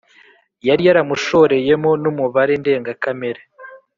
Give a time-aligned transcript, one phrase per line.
[0.67, 3.41] yari yaramushoreyemo numubare ndengakamere